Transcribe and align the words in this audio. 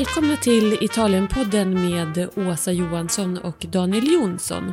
Välkomna 0.00 0.36
till 0.36 0.78
Italienpodden 0.80 1.74
med 1.74 2.28
Åsa 2.36 2.72
Johansson 2.72 3.38
och 3.38 3.66
Daniel 3.70 4.12
Jonsson. 4.12 4.72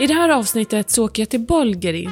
I 0.00 0.06
det 0.06 0.14
här 0.14 0.28
avsnittet 0.28 0.90
så 0.90 1.04
åker 1.04 1.22
jag 1.22 1.28
till 1.28 1.40
Bolgeri, 1.40 2.08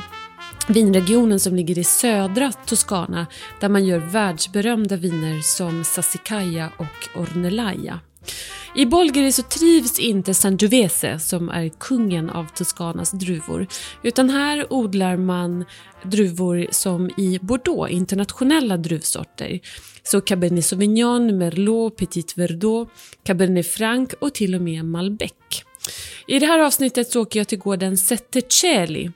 vinregionen 0.68 1.40
som 1.40 1.56
ligger 1.56 1.78
i 1.78 1.84
södra 1.84 2.52
Toscana 2.52 3.26
där 3.60 3.68
man 3.68 3.84
gör 3.84 3.98
världsberömda 3.98 4.96
viner 4.96 5.40
som 5.40 5.84
Sassicaia 5.84 6.70
och 6.76 7.20
Ornellaia. 7.20 8.00
I 8.74 8.86
Bolgeri 8.86 9.32
så 9.32 9.42
trivs 9.42 9.98
inte 9.98 10.34
Sangiovese 10.34 11.18
som 11.18 11.48
är 11.48 11.68
kungen 11.68 12.30
av 12.30 12.46
Toscanas 12.54 13.10
druvor 13.10 13.66
utan 14.02 14.30
här 14.30 14.72
odlar 14.72 15.16
man 15.16 15.64
druvor 16.02 16.66
som 16.70 17.10
i 17.16 17.38
Bordeaux, 17.42 17.92
internationella 17.92 18.76
druvsorter. 18.76 19.60
Så 20.02 20.20
Cabernet 20.20 20.64
Sauvignon, 20.64 21.38
Merlot, 21.38 21.96
Petit 21.96 22.38
Verdot, 22.38 22.88
Cabernet 23.24 23.66
Franc 23.66 24.08
och 24.18 24.34
till 24.34 24.54
och 24.54 24.62
med 24.62 24.84
Malbec. 24.84 25.32
I 26.26 26.38
det 26.38 26.46
här 26.46 26.58
avsnittet 26.58 27.10
så 27.10 27.22
åker 27.22 27.40
jag 27.40 27.48
till 27.48 27.58
gården 27.58 27.96
Settecelli 27.96 29.10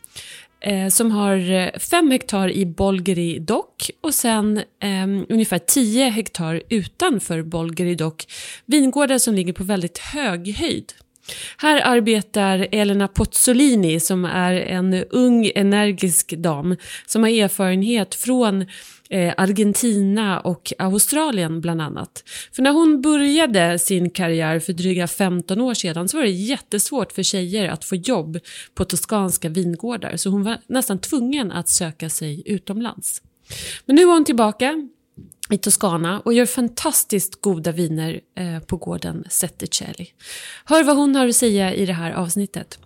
eh, 0.60 0.88
som 0.88 1.10
har 1.10 1.50
eh, 1.50 1.78
5 1.78 2.10
hektar 2.10 2.50
i 2.50 2.66
Bolgeri 2.66 3.38
dock 3.38 3.90
och 4.00 4.14
sen 4.14 4.56
eh, 4.58 5.06
ungefär 5.28 5.58
10 5.58 6.08
hektar 6.08 6.62
utanför 6.68 7.42
Bolgeri 7.42 7.94
dock. 7.94 8.26
Vingårdar 8.66 9.18
som 9.18 9.34
ligger 9.34 9.52
på 9.52 9.64
väldigt 9.64 9.98
hög 9.98 10.56
höjd. 10.56 10.92
Här 11.56 11.80
arbetar 11.84 12.68
Elena 12.72 13.08
Pozzolini 13.08 14.00
som 14.00 14.24
är 14.24 14.52
en 14.52 15.04
ung 15.10 15.50
energisk 15.54 16.30
dam 16.30 16.76
som 17.06 17.22
har 17.22 17.30
erfarenhet 17.30 18.14
från 18.14 18.66
eh, 19.10 19.34
Argentina 19.36 20.40
och 20.40 20.72
Australien 20.78 21.60
bland 21.60 21.82
annat. 21.82 22.24
För 22.52 22.62
när 22.62 22.72
hon 22.72 23.00
började 23.00 23.78
sin 23.78 24.10
karriär 24.10 24.58
för 24.58 24.72
dryga 24.72 25.06
15 25.06 25.60
år 25.60 25.74
sedan 25.74 26.08
så 26.08 26.16
var 26.16 26.24
det 26.24 26.30
jättesvårt 26.30 27.12
för 27.12 27.22
tjejer 27.22 27.68
att 27.68 27.84
få 27.84 27.96
jobb 27.96 28.38
på 28.74 28.84
toskanska 28.84 29.48
vingårdar 29.48 30.16
så 30.16 30.30
hon 30.30 30.42
var 30.42 30.58
nästan 30.66 30.98
tvungen 30.98 31.52
att 31.52 31.68
söka 31.68 32.10
sig 32.10 32.42
utomlands. 32.46 33.22
Men 33.86 33.96
nu 33.96 34.02
är 34.02 34.06
hon 34.06 34.24
tillbaka 34.24 34.88
i 35.50 35.58
Toscana 35.58 36.20
och 36.20 36.32
gör 36.32 36.46
fantastiskt 36.46 37.40
goda 37.40 37.72
viner 37.72 38.20
eh, 38.38 38.58
på 38.58 38.76
gården 38.76 39.24
Setticelli. 39.30 40.08
Hör 40.64 40.84
vad 40.84 40.96
hon 40.96 41.16
har 41.16 41.28
att 41.28 41.36
säga 41.36 41.74
i 41.74 41.86
det 41.86 41.92
här 41.92 42.12
avsnittet. 42.12 42.78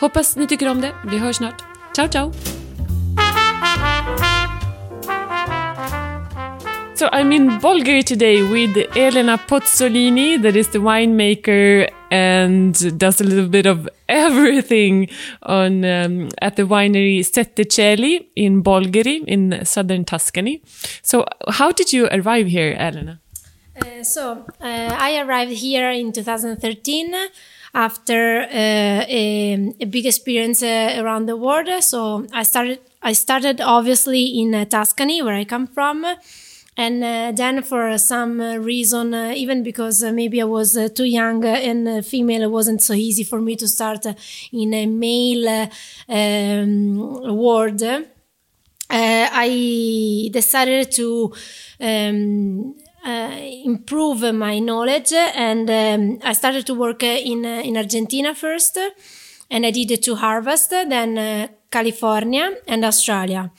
Hoppas 0.00 0.36
ni 0.36 0.46
tycker 0.46 0.68
om 0.68 0.80
det. 0.80 0.92
Vi 1.10 1.18
hörs 1.18 1.36
snart. 1.36 1.62
Ciao, 1.96 2.08
ciao! 2.08 2.67
So 6.98 7.08
I'm 7.12 7.30
in 7.30 7.60
Bolgheri 7.60 8.02
today 8.02 8.42
with 8.42 8.76
Elena 8.96 9.38
Pozzolini, 9.38 10.42
that 10.42 10.56
is 10.56 10.66
the 10.70 10.80
winemaker 10.80 11.88
and 12.10 12.98
does 12.98 13.20
a 13.20 13.24
little 13.24 13.48
bit 13.48 13.66
of 13.66 13.88
everything 14.08 15.08
on 15.44 15.84
um, 15.84 16.28
at 16.42 16.56
the 16.56 16.64
winery 16.64 17.24
Sette 17.24 17.68
Cieli 17.68 18.26
in 18.34 18.64
Bolgheri 18.64 19.22
in 19.28 19.64
southern 19.64 20.04
Tuscany. 20.04 20.60
So 21.02 21.24
how 21.46 21.70
did 21.70 21.92
you 21.92 22.08
arrive 22.10 22.48
here, 22.48 22.74
Elena? 22.76 23.20
Uh, 23.80 24.02
so 24.02 24.44
uh, 24.60 24.96
I 24.98 25.20
arrived 25.20 25.52
here 25.52 25.92
in 25.92 26.10
2013 26.10 27.14
after 27.74 28.40
uh, 28.40 28.48
a, 28.50 29.72
a, 29.78 29.84
big 29.84 30.04
experience 30.04 30.64
uh, 30.64 30.96
around 30.98 31.26
the 31.26 31.36
world. 31.36 31.68
So 31.78 32.26
I 32.32 32.42
started. 32.42 32.80
I 33.00 33.12
started 33.12 33.60
obviously 33.60 34.24
in 34.40 34.52
uh, 34.52 34.64
Tuscany, 34.64 35.22
where 35.22 35.36
I 35.36 35.44
come 35.44 35.68
from 35.68 36.04
and 36.78 37.02
uh, 37.02 37.32
then 37.34 37.60
for 37.62 37.98
some 37.98 38.40
uh, 38.40 38.56
reason 38.56 39.12
uh, 39.12 39.32
even 39.34 39.62
because 39.64 40.02
uh, 40.02 40.12
maybe 40.12 40.40
i 40.40 40.44
was 40.44 40.76
uh, 40.76 40.88
too 40.88 41.04
young 41.04 41.44
uh, 41.44 41.48
and 41.48 42.06
female 42.06 42.42
it 42.42 42.50
wasn't 42.50 42.80
so 42.80 42.94
easy 42.94 43.24
for 43.24 43.40
me 43.40 43.56
to 43.56 43.66
start 43.66 44.06
in 44.52 44.72
a 44.72 44.86
male 44.86 45.68
um, 46.08 46.96
ward 47.36 47.82
i 48.90 50.30
decided 50.32 50.90
to 50.92 51.32
um, 51.80 52.74
improve 53.64 54.22
my 54.34 54.58
knowledge 54.60 55.12
and 55.12 55.68
um, 55.68 56.18
i 56.22 56.32
started 56.32 56.64
to 56.64 56.74
work 56.74 57.02
in 57.02 57.44
in 57.44 57.76
argentina 57.76 58.34
first. 58.34 58.78
And 59.50 59.64
i 59.64 59.70
did 59.70 60.02
two 60.02 60.14
harvests 60.14 60.68
then 60.68 61.48
california 61.70 62.46
and 62.66 62.84
australia 62.84 63.50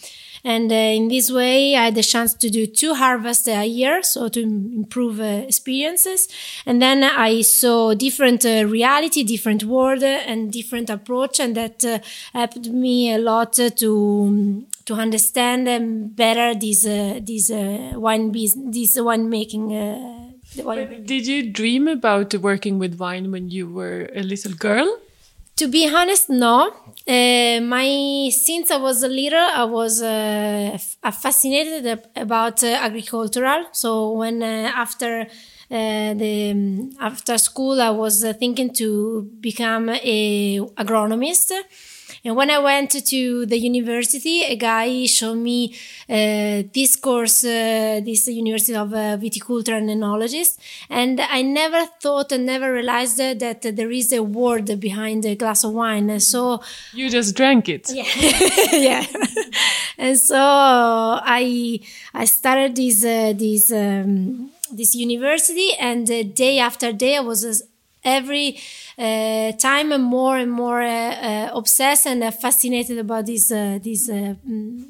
and 0.43 0.71
uh, 0.71 0.75
in 0.75 1.07
this 1.09 1.31
way, 1.31 1.75
I 1.75 1.85
had 1.85 1.95
the 1.95 2.03
chance 2.03 2.33
to 2.35 2.49
do 2.49 2.65
two 2.65 2.93
harvests 2.93 3.47
a 3.47 3.65
year, 3.65 4.01
so 4.03 4.29
to 4.29 4.41
improve 4.41 5.19
uh, 5.19 5.45
experiences. 5.47 6.27
And 6.65 6.81
then 6.81 7.03
I 7.03 7.41
saw 7.41 7.93
different 7.93 8.45
uh, 8.45 8.65
reality, 8.65 9.23
different 9.23 9.63
world, 9.63 10.03
and 10.03 10.51
different 10.51 10.89
approach, 10.89 11.39
and 11.39 11.55
that 11.55 11.83
uh, 11.83 11.99
helped 12.33 12.67
me 12.67 13.13
a 13.13 13.17
lot 13.17 13.53
to 13.53 14.65
to 14.85 14.93
understand 14.93 15.67
um, 15.67 16.07
better 16.07 16.57
this 16.57 16.85
uh, 16.85 17.19
this 17.21 17.51
uh, 17.51 17.91
wine 17.95 18.31
business, 18.31 18.75
this 18.75 18.99
wine 18.99 19.29
making. 19.29 19.69
Wine 20.57 21.03
Did 21.05 21.27
you 21.27 21.51
dream 21.51 21.87
about 21.87 22.33
working 22.35 22.79
with 22.79 22.97
wine 22.97 23.31
when 23.31 23.49
you 23.49 23.67
were 23.71 24.09
a 24.15 24.23
little 24.23 24.53
girl? 24.53 24.99
To 25.59 25.67
be 25.67 25.83
honest, 25.93 26.29
no. 26.29 26.71
Uh, 27.05 27.59
my 27.75 28.29
since 28.31 28.71
I 28.71 28.77
was 28.77 29.03
a 29.03 29.09
little, 29.09 29.47
I 29.63 29.65
was 29.65 30.01
uh, 30.01 30.77
fascinated 31.11 31.99
about 32.15 32.63
uh, 32.63 32.67
agricultural. 32.87 33.65
So 33.73 34.11
when 34.13 34.41
uh, 34.41 34.71
after 34.73 35.21
uh, 35.21 36.13
the 36.21 36.51
um, 36.51 36.91
after 37.01 37.37
school, 37.37 37.81
I 37.81 37.89
was 37.89 38.23
uh, 38.23 38.31
thinking 38.31 38.71
to 38.75 39.29
become 39.41 39.89
a 39.89 40.59
agronomist. 40.83 41.51
And 42.23 42.35
when 42.35 42.49
I 42.49 42.59
went 42.59 42.91
to 42.91 43.45
the 43.45 43.57
university, 43.57 44.43
a 44.43 44.55
guy 44.55 45.05
showed 45.05 45.37
me 45.37 45.75
uh, 46.09 46.63
this 46.73 46.95
course, 46.95 47.43
uh, 47.43 48.01
this 48.03 48.27
University 48.27 48.75
of 48.75 48.93
uh, 48.93 49.17
Viticulture 49.17 49.77
and 49.77 49.89
Enologist. 49.89 50.57
And 50.89 51.19
I 51.21 51.41
never 51.41 51.85
thought 52.01 52.31
and 52.31 52.45
never 52.45 52.73
realized 52.73 53.17
that 53.17 53.61
there 53.61 53.91
is 53.91 54.11
a 54.13 54.23
word 54.23 54.79
behind 54.79 55.25
a 55.25 55.35
glass 55.35 55.63
of 55.63 55.73
wine. 55.73 56.19
So 56.19 56.61
you 56.93 57.09
just 57.09 57.35
drank 57.35 57.69
it. 57.69 57.89
Yeah. 57.91 58.03
yeah. 58.73 59.05
and 59.97 60.17
so 60.17 60.37
I, 60.37 61.79
I 62.13 62.25
started 62.25 62.75
this, 62.75 63.03
uh, 63.03 63.33
this, 63.35 63.71
um, 63.71 64.51
this 64.71 64.95
university 64.95 65.73
and 65.79 66.05
day 66.35 66.59
after 66.59 66.91
day 66.91 67.17
I 67.17 67.21
was 67.21 67.63
every 68.03 68.59
uh, 68.97 69.51
time 69.53 69.91
I'm 69.91 70.01
more 70.01 70.37
and 70.37 70.51
more 70.51 70.81
uh, 70.81 70.87
uh, 70.87 71.49
obsessed 71.53 72.07
and 72.07 72.33
fascinated 72.33 72.97
about 72.97 73.25
this 73.25 73.49
this 73.49 74.09
mm, 74.09 74.83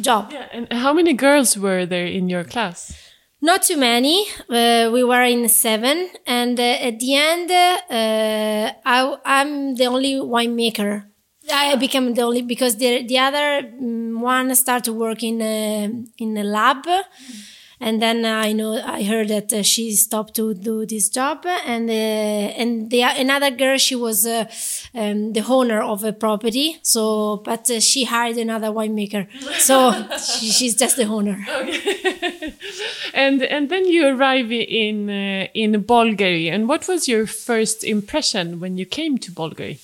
job. 0.00 0.30
Yeah, 0.32 0.48
and 0.52 0.72
how 0.72 0.92
many 0.92 1.12
girls 1.12 1.56
were 1.56 1.86
there 1.86 2.06
in 2.06 2.28
your 2.28 2.44
class? 2.44 2.92
Not 3.40 3.62
too 3.62 3.76
many. 3.76 4.26
Uh, 4.48 4.90
we 4.92 5.04
were 5.04 5.22
in 5.22 5.48
seven, 5.48 6.08
and 6.26 6.58
uh, 6.58 6.88
at 6.88 6.98
the 6.98 7.14
end, 7.14 7.50
uh, 7.50 8.72
I, 8.86 9.18
am 9.42 9.74
the 9.74 9.86
only 9.86 10.14
winemaker. 10.14 11.04
I 11.52 11.76
became 11.76 12.14
the 12.14 12.22
only 12.22 12.40
because 12.40 12.76
the 12.76 13.06
the 13.06 13.18
other 13.18 13.62
mm, 13.62 14.18
one 14.18 14.54
started 14.54 14.92
working 14.92 15.40
work 15.40 15.42
in 15.42 16.08
in 16.18 16.36
a 16.38 16.44
lab. 16.44 16.84
Mm 16.86 17.54
and 17.84 18.00
then 18.00 18.24
I 18.24 18.52
know 18.52 18.80
I 18.82 19.02
heard 19.02 19.28
that 19.28 19.52
uh, 19.52 19.62
she 19.62 19.92
stopped 19.92 20.34
to 20.36 20.54
do 20.54 20.86
this 20.86 21.10
job, 21.10 21.44
and 21.44 21.90
uh, 21.90 22.60
and 22.60 22.90
the 22.90 23.02
another 23.02 23.50
girl 23.50 23.76
she 23.76 23.94
was 23.94 24.26
uh, 24.26 24.46
um, 24.94 25.34
the 25.34 25.44
owner 25.46 25.82
of 25.82 26.02
a 26.02 26.14
property, 26.14 26.78
so 26.80 27.42
but 27.44 27.70
uh, 27.70 27.80
she 27.80 28.04
hired 28.04 28.38
another 28.38 28.68
winemaker, 28.68 29.26
so 29.58 29.92
she, 30.16 30.50
she's 30.50 30.74
just 30.74 30.96
the 30.96 31.04
owner. 31.04 31.38
Okay. 31.60 32.54
and 33.14 33.42
and 33.42 33.68
then 33.68 33.84
you 33.84 34.06
arrive 34.06 34.50
in 34.50 35.10
uh, 35.10 35.48
in 35.52 35.84
Bolgheri, 35.84 36.50
and 36.50 36.66
what 36.66 36.88
was 36.88 37.06
your 37.06 37.26
first 37.26 37.84
impression 37.84 38.60
when 38.60 38.78
you 38.78 38.86
came 38.86 39.18
to 39.18 39.30
Bolgheri? 39.30 39.78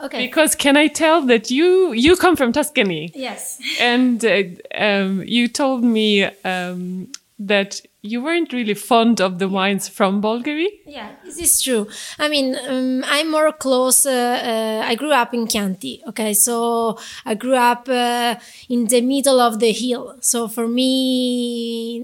Okay. 0.00 0.26
Because 0.26 0.54
can 0.54 0.76
I 0.76 0.88
tell 0.88 1.22
that 1.22 1.50
you 1.50 1.92
you 1.92 2.16
come 2.16 2.36
from 2.36 2.52
Tuscany? 2.52 3.10
Yes. 3.14 3.58
And 3.80 4.22
uh, 4.22 4.42
um, 4.74 5.22
you 5.24 5.48
told 5.48 5.82
me 5.82 6.24
um, 6.44 7.08
that 7.46 7.80
you 8.02 8.22
weren't 8.22 8.52
really 8.52 8.74
fond 8.74 9.20
of 9.20 9.38
the 9.38 9.48
wines 9.48 9.88
from 9.88 10.20
Bolgheri. 10.20 10.68
Yeah, 10.86 11.10
this 11.24 11.38
is 11.38 11.62
true. 11.62 11.88
I 12.18 12.28
mean, 12.28 12.56
um, 12.68 13.04
I'm 13.06 13.30
more 13.30 13.52
close. 13.52 14.04
Uh, 14.06 14.10
uh, 14.10 14.86
I 14.86 14.94
grew 14.94 15.12
up 15.12 15.32
in 15.34 15.46
Chianti. 15.46 16.02
Okay, 16.08 16.34
so 16.34 16.98
I 17.24 17.34
grew 17.34 17.54
up 17.54 17.88
uh, 17.88 18.36
in 18.68 18.86
the 18.86 19.00
middle 19.00 19.40
of 19.40 19.60
the 19.60 19.72
hill. 19.72 20.16
So 20.20 20.48
for 20.48 20.66
me, 20.66 22.00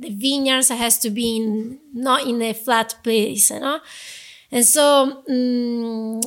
the 0.00 0.10
vineyards 0.10 0.70
has 0.70 0.98
to 1.00 1.10
be 1.10 1.36
in, 1.36 1.78
not 1.92 2.26
in 2.26 2.40
a 2.42 2.54
flat 2.54 2.94
place, 3.02 3.50
you 3.50 3.60
know. 3.60 3.80
And 4.50 4.64
so. 4.64 5.22
Um, 5.28 6.20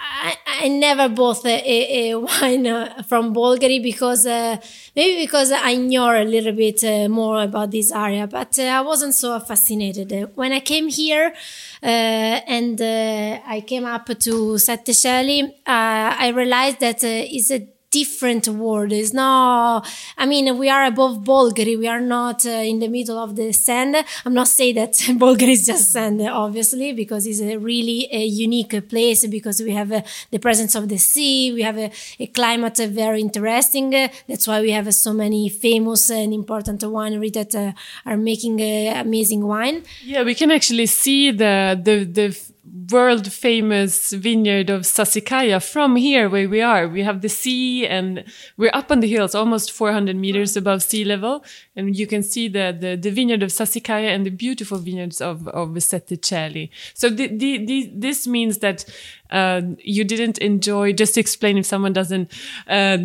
I, 0.00 0.36
I 0.46 0.68
never 0.68 1.08
bought 1.08 1.44
a, 1.44 2.10
a 2.10 2.14
wine 2.18 2.66
uh, 2.66 3.02
from 3.02 3.34
Bolgheri 3.34 3.82
because 3.82 4.26
uh, 4.26 4.56
maybe 4.96 5.22
because 5.22 5.52
I 5.52 5.76
knew 5.76 6.02
a 6.02 6.24
little 6.24 6.52
bit 6.52 6.82
uh, 6.84 7.08
more 7.08 7.42
about 7.42 7.70
this 7.70 7.92
area, 7.92 8.26
but 8.26 8.58
uh, 8.58 8.62
I 8.62 8.80
wasn't 8.80 9.14
so 9.14 9.38
fascinated. 9.40 10.30
When 10.34 10.52
I 10.52 10.60
came 10.60 10.88
here 10.88 11.34
uh, 11.82 11.86
and 11.86 12.80
uh, 12.80 13.40
I 13.46 13.62
came 13.66 13.84
up 13.84 14.06
to 14.06 14.58
Sette 14.58 14.86
Cieli, 14.92 15.52
I 15.66 16.28
realized 16.28 16.80
that 16.80 17.04
it's 17.04 17.50
a 17.50 17.68
different 17.90 18.46
world. 18.48 18.92
It's 18.92 19.12
not, 19.12 19.86
I 20.16 20.26
mean, 20.26 20.56
we 20.56 20.68
are 20.68 20.84
above 20.84 21.18
Bolgheri. 21.18 21.78
We 21.78 21.88
are 21.88 22.00
not 22.00 22.46
uh, 22.46 22.50
in 22.50 22.78
the 22.78 22.88
middle 22.88 23.18
of 23.18 23.36
the 23.36 23.52
sand. 23.52 23.96
I'm 24.24 24.34
not 24.34 24.48
saying 24.48 24.76
that 24.76 24.92
Bolgheri 25.18 25.52
is 25.52 25.66
just 25.66 25.90
sand, 25.90 26.20
obviously, 26.22 26.92
because 26.92 27.26
it's 27.26 27.40
a 27.40 27.56
really 27.56 28.08
a 28.12 28.24
unique 28.24 28.88
place 28.88 29.26
because 29.26 29.60
we 29.60 29.72
have 29.72 29.92
uh, 29.92 30.02
the 30.30 30.38
presence 30.38 30.74
of 30.74 30.88
the 30.88 30.98
sea. 30.98 31.52
We 31.52 31.62
have 31.62 31.78
a, 31.78 31.90
a 32.18 32.26
climate 32.28 32.78
uh, 32.80 32.86
very 32.86 33.20
interesting. 33.20 33.90
that's 33.90 34.46
why 34.46 34.60
we 34.60 34.70
have 34.70 34.92
so 34.94 35.12
many 35.12 35.48
famous 35.48 36.10
and 36.10 36.32
important 36.32 36.80
wineries 36.82 37.32
that 37.32 37.54
uh, 37.54 37.72
are 38.06 38.16
making 38.16 38.60
amazing 38.60 39.44
wine. 39.44 39.82
Yeah, 40.04 40.22
we 40.22 40.34
can 40.34 40.50
actually 40.50 40.86
see 40.86 41.30
the, 41.32 41.80
the, 41.82 42.04
the, 42.04 42.50
world 42.90 43.32
famous 43.32 44.12
vineyard 44.12 44.70
of 44.70 44.82
Sassicaia 44.82 45.62
from 45.62 45.96
here 45.96 46.28
where 46.28 46.48
we 46.48 46.60
are. 46.60 46.88
We 46.88 47.02
have 47.02 47.20
the 47.20 47.28
sea 47.28 47.86
and 47.86 48.24
we're 48.56 48.70
up 48.72 48.90
on 48.90 49.00
the 49.00 49.08
hills, 49.08 49.34
almost 49.34 49.72
400 49.72 50.16
meters 50.16 50.56
above 50.56 50.82
sea 50.82 51.04
level. 51.04 51.44
And 51.74 51.96
you 51.96 52.06
can 52.06 52.22
see 52.22 52.48
the, 52.48 52.76
the, 52.78 52.96
the 52.96 53.10
vineyard 53.10 53.42
of 53.42 53.50
Sassicaia 53.50 54.08
and 54.08 54.24
the 54.24 54.30
beautiful 54.30 54.78
vineyards 54.78 55.20
of, 55.20 55.48
of 55.48 55.70
Sette. 55.82 56.70
So 56.94 57.08
the, 57.08 57.26
the, 57.28 57.64
the, 57.64 57.92
this 57.94 58.26
means 58.26 58.58
that 58.58 58.84
uh, 59.30 59.62
you 59.78 60.04
didn't 60.04 60.38
enjoy, 60.38 60.92
just 60.92 61.16
explain 61.18 61.58
if 61.58 61.66
someone 61.66 61.92
doesn't 61.92 62.32
uh, 62.68 62.98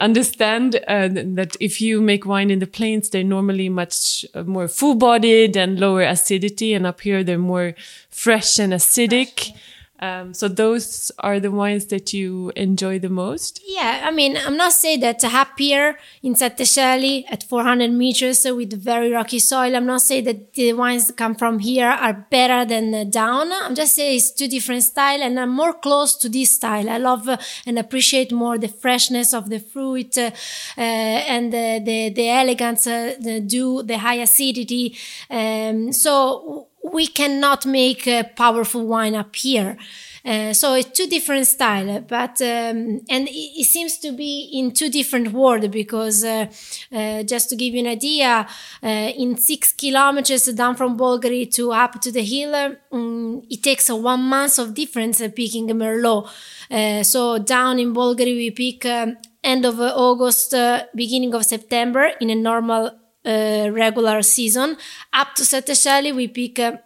understand 0.00 0.76
uh, 0.88 1.08
that 1.08 1.56
if 1.60 1.80
you 1.80 2.00
make 2.00 2.26
wine 2.26 2.50
in 2.50 2.58
the 2.58 2.66
plains, 2.66 3.10
they're 3.10 3.24
normally 3.24 3.68
much 3.68 4.24
more 4.46 4.68
full 4.68 4.94
bodied 4.94 5.56
and 5.56 5.78
lower 5.78 6.02
acidity. 6.02 6.74
And 6.74 6.86
up 6.86 7.00
here, 7.00 7.24
they're 7.24 7.38
more 7.38 7.74
fresh 8.08 8.58
and 8.58 8.72
acidic. 8.72 9.52
Um, 10.00 10.32
so 10.32 10.48
those 10.48 11.12
are 11.18 11.38
the 11.38 11.50
wines 11.50 11.86
that 11.86 12.12
you 12.12 12.52
enjoy 12.56 12.98
the 12.98 13.10
most? 13.10 13.60
Yeah, 13.66 14.02
I 14.04 14.10
mean, 14.10 14.36
I'm 14.36 14.56
not 14.56 14.72
saying 14.72 15.00
that 15.00 15.20
happier 15.20 15.98
in 16.22 16.34
Sette 16.34 16.58
Cieli 16.58 17.24
at 17.30 17.42
400 17.42 17.90
meters 17.90 18.44
with 18.44 18.82
very 18.82 19.12
rocky 19.12 19.38
soil. 19.38 19.76
I'm 19.76 19.86
not 19.86 20.00
saying 20.00 20.24
that 20.24 20.54
the 20.54 20.72
wines 20.72 21.08
that 21.08 21.16
come 21.18 21.34
from 21.34 21.58
here 21.58 21.88
are 21.88 22.26
better 22.30 22.64
than 22.64 23.10
down. 23.10 23.52
I'm 23.52 23.74
just 23.74 23.94
saying 23.94 24.16
it's 24.16 24.32
two 24.32 24.48
different 24.48 24.84
style 24.84 25.22
and 25.22 25.38
I'm 25.38 25.50
more 25.50 25.74
close 25.74 26.16
to 26.16 26.28
this 26.30 26.54
style. 26.54 26.88
I 26.88 26.96
love 26.96 27.28
uh, 27.28 27.36
and 27.66 27.78
appreciate 27.78 28.32
more 28.32 28.56
the 28.56 28.68
freshness 28.68 29.34
of 29.34 29.50
the 29.50 29.60
fruit 29.60 30.16
uh, 30.16 30.30
uh, 30.78 30.80
and 30.80 31.52
the, 31.52 31.82
the, 31.84 32.08
the 32.08 32.28
elegance, 32.28 32.86
uh, 32.86 33.14
the 33.20 33.40
dew, 33.40 33.82
the 33.82 33.98
high 33.98 34.14
acidity. 34.14 34.96
Um, 35.28 35.92
so 35.92 36.69
we 36.82 37.06
cannot 37.06 37.66
make 37.66 38.06
a 38.06 38.24
powerful 38.24 38.86
wine 38.86 39.14
up 39.14 39.34
here. 39.36 39.76
Uh, 40.24 40.52
so 40.52 40.74
it's 40.74 40.90
two 40.90 41.06
different 41.06 41.46
style, 41.46 42.00
but 42.02 42.42
um, 42.42 43.00
and 43.08 43.26
it, 43.26 43.60
it, 43.60 43.64
seems 43.64 43.96
to 43.96 44.12
be 44.12 44.50
in 44.52 44.70
two 44.70 44.90
different 44.90 45.32
world 45.32 45.70
because 45.70 46.22
uh, 46.24 46.46
uh, 46.92 47.22
just 47.22 47.48
to 47.48 47.56
give 47.56 47.72
you 47.72 47.80
an 47.80 47.86
idea, 47.86 48.46
uh, 48.82 48.86
in 48.86 49.36
six 49.38 49.72
kilometers 49.72 50.44
down 50.52 50.76
from 50.76 50.98
Bolgheri 50.98 51.50
to 51.54 51.72
up 51.72 51.98
to 52.02 52.12
the 52.12 52.22
hill, 52.22 52.54
um, 52.92 53.42
it 53.48 53.62
takes 53.62 53.88
one 53.88 54.20
month 54.20 54.58
of 54.58 54.74
difference 54.74 55.20
picking 55.34 55.68
Merlot. 55.68 56.28
Uh, 56.70 57.02
so 57.02 57.38
down 57.38 57.78
in 57.78 57.94
Bolgheri 57.94 58.36
we 58.36 58.50
pick 58.50 58.84
um, 58.84 59.16
end 59.42 59.64
of 59.64 59.80
August, 59.80 60.54
beginning 60.94 61.34
of 61.34 61.46
September 61.46 62.10
in 62.20 62.28
a 62.28 62.34
normal 62.34 62.99
uh, 63.24 63.68
regular 63.70 64.22
season. 64.22 64.76
Up 65.12 65.34
to 65.34 65.44
Sette 65.44 65.74
Cieli, 65.74 66.14
we 66.14 66.28
pick 66.28 66.58
uh, 66.58 66.76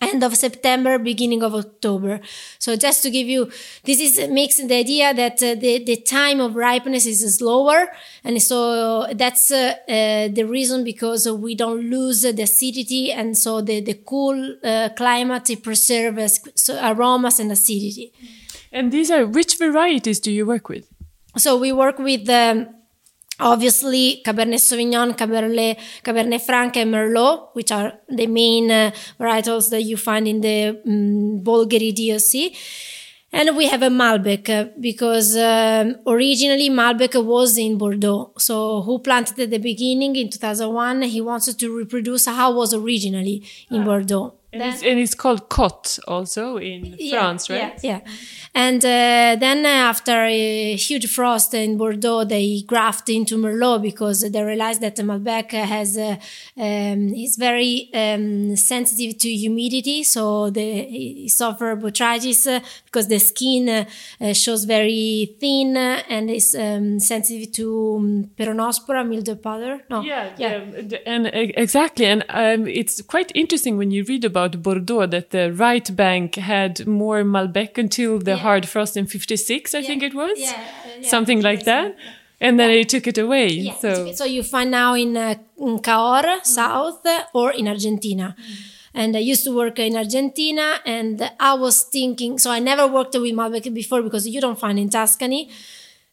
end 0.00 0.24
of 0.24 0.34
September, 0.36 0.98
beginning 0.98 1.42
of 1.42 1.54
October. 1.54 2.20
So 2.58 2.74
just 2.76 3.02
to 3.02 3.10
give 3.10 3.28
you, 3.28 3.50
this 3.84 4.00
is 4.00 4.28
makes 4.30 4.56
the 4.56 4.74
idea 4.74 5.12
that 5.12 5.42
uh, 5.42 5.54
the, 5.54 5.84
the 5.84 5.96
time 5.96 6.40
of 6.40 6.56
ripeness 6.56 7.06
is 7.06 7.36
slower. 7.36 7.88
And 8.24 8.40
so 8.42 9.06
that's 9.12 9.50
uh, 9.50 9.74
uh, 9.88 10.28
the 10.28 10.44
reason 10.44 10.84
because 10.84 11.28
we 11.28 11.54
don't 11.54 11.90
lose 11.90 12.22
the 12.22 12.42
acidity. 12.42 13.12
And 13.12 13.36
so 13.36 13.60
the, 13.60 13.80
the 13.80 13.94
cool 13.94 14.56
uh, 14.64 14.88
climate 14.96 15.50
preserves 15.62 16.40
aromas 16.70 17.38
and 17.38 17.52
acidity. 17.52 18.12
And 18.72 18.92
these 18.92 19.10
are, 19.10 19.26
which 19.26 19.58
varieties 19.58 20.20
do 20.20 20.32
you 20.32 20.46
work 20.46 20.68
with? 20.68 20.86
So 21.36 21.58
we 21.58 21.72
work 21.72 21.98
with, 21.98 22.28
um, 22.28 22.68
Obviously, 23.40 24.22
Cabernet 24.24 24.60
Sauvignon, 24.60 25.16
Cabernet, 25.16 25.78
Cabernet 26.04 26.40
Franc, 26.40 26.76
and 26.76 26.92
Merlot, 26.92 27.54
which 27.54 27.72
are 27.72 27.92
the 28.08 28.26
main 28.26 28.70
uh, 28.70 28.90
varietals 29.18 29.70
that 29.70 29.82
you 29.82 29.96
find 29.96 30.28
in 30.28 30.40
the 30.40 30.80
um, 30.86 31.40
Bolgheri 31.42 31.92
DOC. 31.94 32.56
And 33.32 33.56
we 33.56 33.68
have 33.68 33.82
a 33.82 33.88
Malbec 33.88 34.50
uh, 34.50 34.70
because 34.80 35.36
um, 35.36 35.96
originally 36.06 36.68
Malbec 36.68 37.24
was 37.24 37.56
in 37.56 37.78
Bordeaux. 37.78 38.32
So 38.38 38.82
who 38.82 38.98
planted 38.98 39.38
at 39.38 39.50
the 39.50 39.58
beginning 39.58 40.16
in 40.16 40.30
2001? 40.30 41.02
He 41.02 41.20
wanted 41.20 41.58
to 41.60 41.76
reproduce 41.76 42.26
how 42.26 42.52
it 42.52 42.56
was 42.56 42.74
originally 42.74 43.44
in 43.70 43.82
ah. 43.82 43.84
Bordeaux. 43.84 44.34
And, 44.52 44.60
then, 44.60 44.72
it's, 44.72 44.82
and 44.82 44.98
it's 44.98 45.14
called 45.14 45.48
Côt 45.48 46.00
also 46.08 46.56
in 46.56 46.96
yeah, 46.98 47.20
France, 47.20 47.48
right? 47.50 47.78
Yeah, 47.82 48.00
yeah. 48.04 48.12
And 48.52 48.84
uh, 48.84 49.36
then 49.38 49.64
after 49.64 50.24
a 50.24 50.74
huge 50.74 51.08
frost 51.08 51.54
in 51.54 51.78
Bordeaux, 51.78 52.24
they 52.24 52.62
grafted 52.62 53.14
into 53.14 53.36
Merlot 53.36 53.80
because 53.80 54.22
they 54.22 54.42
realized 54.42 54.80
that 54.80 54.96
Malbec 54.96 55.52
has 55.52 55.96
uh, 55.96 56.16
um, 56.56 57.14
is 57.14 57.36
very 57.36 57.90
um, 57.94 58.56
sensitive 58.56 59.18
to 59.18 59.28
humidity, 59.28 60.02
so 60.02 60.50
they 60.50 61.26
suffer 61.28 61.76
botrytis 61.76 62.48
uh, 62.48 62.60
because 62.86 63.06
the 63.06 63.20
skin 63.20 63.68
uh, 63.68 64.32
shows 64.32 64.64
very 64.64 65.36
thin 65.38 65.76
and 65.76 66.28
is 66.28 66.56
um, 66.56 66.98
sensitive 66.98 67.52
to 67.52 67.96
um, 67.98 68.30
peronospora, 68.36 69.06
mildew 69.06 69.36
powder. 69.36 69.78
No, 69.88 70.02
yeah, 70.02 70.32
yeah, 70.38 70.64
yeah. 70.64 70.98
and 71.06 71.30
exactly, 71.32 72.06
and 72.06 72.24
um, 72.30 72.66
it's 72.66 73.00
quite 73.00 73.30
interesting 73.36 73.76
when 73.76 73.92
you 73.92 74.02
read 74.02 74.24
about 74.24 74.39
about 74.40 74.62
Bordeaux 74.62 75.06
that 75.06 75.30
the 75.30 75.52
right 75.52 75.94
bank 75.94 76.36
had 76.36 76.86
more 76.86 77.22
Malbec 77.22 77.78
until 77.78 78.18
the 78.18 78.32
yeah. 78.32 78.36
hard 78.36 78.68
frost 78.68 78.96
in 78.96 79.06
56, 79.06 79.74
I 79.74 79.78
yeah. 79.78 79.86
think 79.86 80.02
it 80.02 80.14
was. 80.14 80.38
Yeah, 80.38 80.64
uh, 80.98 81.02
Something 81.02 81.42
like 81.42 81.64
that. 81.64 81.96
And 82.40 82.58
then 82.58 82.68
they 82.68 82.84
took 82.84 83.06
it 83.06 83.18
away. 83.18 83.74
so. 83.80 84.12
so 84.12 84.24
you 84.24 84.42
find 84.42 84.70
now 84.70 84.94
in, 84.94 85.16
uh, 85.16 85.34
in 85.58 85.78
Cahors, 85.78 86.40
mm. 86.40 86.46
south, 86.46 87.06
or 87.34 87.50
in 87.52 87.68
Argentina. 87.68 88.34
Mm. 88.38 88.76
And 88.92 89.16
I 89.16 89.20
used 89.20 89.44
to 89.44 89.54
work 89.54 89.78
in 89.78 89.94
Argentina, 89.96 90.80
and 90.84 91.30
I 91.38 91.54
was 91.54 91.82
thinking. 91.82 92.38
So 92.38 92.50
I 92.50 92.58
never 92.58 92.86
worked 92.88 93.14
with 93.14 93.34
Malbec 93.34 93.72
before 93.72 94.02
because 94.02 94.26
you 94.26 94.40
don't 94.40 94.58
find 94.58 94.78
in 94.78 94.88
Tuscany. 94.88 95.50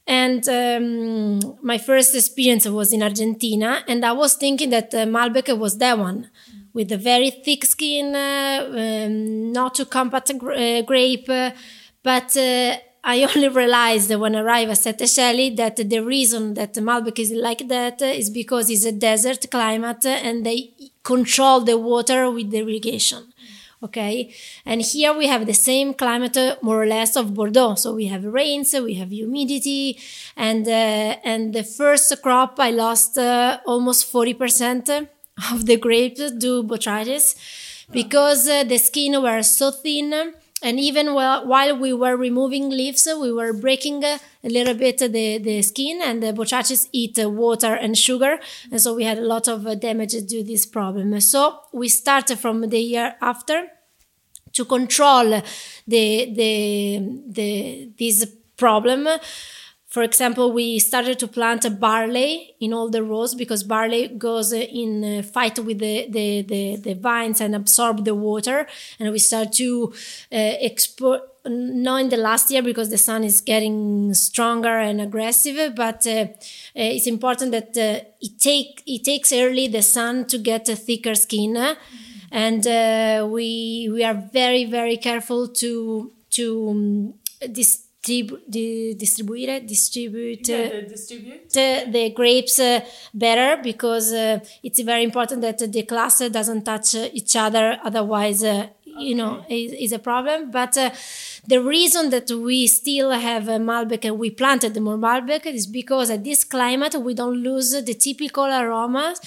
And 0.06 0.48
um, 0.48 1.58
my 1.64 1.78
first 1.78 2.14
experience 2.14 2.68
was 2.68 2.94
in 2.94 3.02
Argentina, 3.02 3.84
and 3.88 4.06
I 4.06 4.12
was 4.12 4.36
thinking 4.36 4.70
that 4.70 4.94
uh, 4.94 5.06
Malbec 5.06 5.58
was 5.58 5.78
that 5.80 5.98
one 5.98 6.30
with 6.78 6.92
a 6.92 6.98
very 7.12 7.32
thick 7.32 7.66
skin, 7.66 8.16
uh, 8.16 8.60
um, 8.84 9.52
not 9.52 9.74
too 9.74 9.86
compact 9.86 10.30
uh, 10.30 10.82
grape. 10.84 11.28
Uh, 11.28 11.50
but 12.04 12.30
I 12.38 13.16
only 13.30 13.50
realized 13.50 14.14
when 14.14 14.36
I 14.36 14.42
arrived 14.42 14.72
at 14.72 14.78
Sette 14.78 15.08
Cieli 15.16 15.48
that 15.58 15.78
the 15.78 16.02
reason 16.16 16.54
that 16.54 16.76
Malbec 16.76 17.18
is 17.18 17.32
like 17.32 17.68
that 17.68 18.02
is 18.22 18.30
because 18.30 18.70
it's 18.70 18.86
a 18.86 18.92
desert 18.92 19.50
climate 19.50 20.06
and 20.06 20.46
they 20.46 20.60
control 21.04 21.62
the 21.62 21.80
water 21.80 22.30
with 22.30 22.52
the 22.52 22.60
irrigation. 22.60 23.24
Okay. 23.82 24.34
And 24.64 24.82
here 24.82 25.14
we 25.18 25.26
have 25.28 25.48
the 25.48 25.60
same 25.70 25.96
climate, 25.96 26.38
more 26.62 26.82
or 26.84 26.88
less, 26.88 27.16
of 27.16 27.34
Bordeaux. 27.34 27.76
So 27.76 27.94
we 27.96 28.06
have 28.08 28.24
rains, 28.24 28.74
we 28.74 28.96
have 29.02 29.12
humidity, 29.12 30.00
and, 30.36 30.68
uh, 30.68 31.32
and 31.32 31.54
the 31.54 31.64
first 31.64 32.22
crop 32.22 32.60
I 32.60 32.70
lost 32.70 33.18
uh, 33.18 33.60
almost 33.66 34.12
40% 34.12 35.10
of 35.52 35.66
the 35.66 35.78
grapes 35.78 36.32
do 36.32 36.64
botrytis 36.64 37.36
because 37.92 38.48
uh, 38.48 38.64
the 38.64 38.78
skin 38.78 39.22
were 39.22 39.42
so 39.44 39.72
thin 39.72 40.34
and 40.64 40.80
even 40.80 41.14
while, 41.14 41.78
we 41.78 41.94
were 41.94 42.18
removing 42.18 42.70
leaves 42.70 43.08
we 43.20 43.32
were 43.32 43.54
breaking 43.54 44.04
a 44.04 44.20
little 44.44 44.74
bit 44.74 44.98
the, 44.98 45.38
the 45.38 45.62
skin 45.62 46.02
and 46.04 46.24
the 46.24 46.34
botrytis 46.34 46.88
eat 46.92 47.18
water 47.18 47.76
and 47.76 47.98
sugar 47.98 48.40
and 48.72 48.82
so 48.82 48.94
we 48.96 49.04
had 49.04 49.20
a 49.20 49.22
lot 49.22 49.48
of 49.48 49.68
uh, 49.68 49.76
damage 49.76 50.12
due 50.12 50.42
to 50.42 50.44
this 50.44 50.66
problem. 50.66 51.20
So 51.22 51.60
we 51.72 51.90
started 51.90 52.40
from 52.40 52.62
the 52.70 52.80
year 52.80 53.16
after 53.22 53.68
to 54.54 54.66
control 54.66 55.42
the 55.88 56.34
the 56.40 57.00
the 57.28 57.92
this 57.98 58.26
problem 58.58 59.08
for 59.98 60.04
example, 60.04 60.52
we 60.52 60.78
started 60.78 61.18
to 61.18 61.28
plant 61.28 61.66
a 61.66 61.72
barley 61.72 62.54
in 62.60 62.72
all 62.72 62.88
the 62.88 63.02
rows 63.02 63.34
because 63.34 63.64
barley 63.64 64.08
goes 64.08 64.54
in 64.54 65.24
fight 65.24 65.58
with 65.58 65.80
the, 65.80 66.08
the, 66.12 66.44
the, 66.44 66.76
the, 66.76 66.94
vines 66.94 67.42
and 67.42 67.56
absorb 67.56 68.06
the 68.06 68.14
water. 68.14 68.68
And 69.00 69.12
we 69.12 69.18
start 69.18 69.54
to 69.54 69.92
uh, 70.32 70.70
export 70.70 71.22
not 71.48 72.02
in 72.02 72.10
the 72.10 72.18
last 72.18 72.52
year 72.52 72.62
because 72.62 72.92
the 72.92 73.00
sun 73.00 73.24
is 73.24 73.42
getting 73.42 74.14
stronger 74.14 74.78
and 74.78 75.02
aggressive, 75.02 75.74
but 75.74 76.06
uh, 76.06 76.12
uh, 76.12 76.28
it's 76.76 77.08
important 77.08 77.52
that 77.54 77.76
uh, 77.76 78.06
it 78.22 78.40
take 78.40 78.84
it 78.86 79.04
takes 79.04 79.34
early 79.34 79.68
the 79.68 79.82
sun 79.82 80.28
to 80.28 80.38
get 80.38 80.70
a 80.70 80.76
thicker 80.76 81.16
skin, 81.16 81.58
and 82.32 82.68
uh, 82.68 83.28
we 83.28 83.90
we 83.92 84.04
are 84.04 84.14
very 84.32 84.66
very 84.66 84.98
careful 84.98 85.48
to 85.48 86.12
to 86.30 86.70
um, 86.70 87.14
distrib- 87.42 87.87
di- 88.08 88.94
distribuire 89.04 89.56
distribute 89.74 90.48
Yeah, 90.48 90.70
the 90.70 90.82
distribute. 90.96 91.50
the, 91.58 91.68
the 91.96 92.04
grapes 92.20 92.58
uh, 92.60 92.80
better 93.14 93.50
because 93.70 94.08
uh, 94.14 94.40
it's 94.64 94.80
very 94.92 95.04
important 95.04 95.42
that 95.42 95.60
the 95.76 95.84
cluster 95.84 96.28
doesn't 96.30 96.64
touch 96.72 96.96
each 97.20 97.36
other. 97.36 97.66
Otherwise 97.84 98.44
uh, 98.44 98.68
you 99.08 99.16
know 99.20 99.34
is, 99.50 99.72
is 99.86 99.92
a 99.92 100.00
problem. 100.10 100.40
But 100.52 100.74
uh, 100.78 100.90
the 101.54 101.60
reason 101.62 102.10
that 102.16 102.30
we 102.32 102.68
still 102.68 103.12
have 103.12 103.48
uh, 103.50 103.58
malbec 103.70 104.04
and 104.06 104.18
we 104.24 104.30
planted 104.32 104.74
more 104.88 104.98
malbec 104.98 105.46
is 105.46 105.66
because 105.68 106.10
at 106.10 106.24
this 106.24 106.44
climate 106.44 106.96
we 107.08 107.14
don't 107.22 107.38
lose 107.50 107.70
the 107.90 107.94
typical 108.08 108.46
aromas 108.46 109.20